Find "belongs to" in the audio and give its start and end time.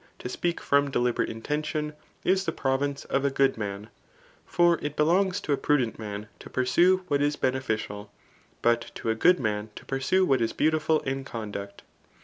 4.95-5.53